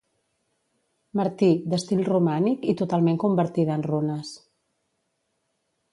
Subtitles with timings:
[1.19, 4.33] Martí, d'estil romànic i totalment convertida en runes.